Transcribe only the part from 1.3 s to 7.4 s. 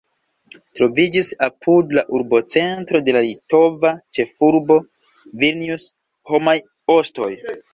apud la urbocentro de la litova ĉefurbo Vilnius homaj ostoj.